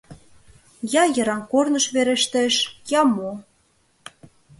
Я 1.01 1.03
йыраҥ 1.15 1.41
корныш 1.51 1.85
верештеш, 1.95 2.55
я 2.99 3.01
мо. 3.15 3.31